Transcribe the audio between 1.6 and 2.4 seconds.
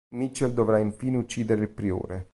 il priore.